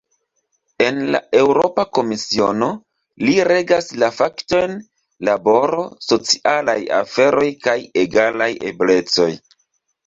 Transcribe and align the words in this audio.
En 0.85 0.95
la 1.15 1.19
Eŭropa 1.41 1.83
Komisiono, 1.97 2.71
li 3.27 3.37
regas 3.51 3.93
la 4.05 4.09
fakojn 4.21 4.75
"laboro, 5.31 5.85
socialaj 6.09 6.79
aferoj 7.05 7.49
kaj 7.69 7.79
egalaj 8.07 8.51
eblecoj". 8.75 9.33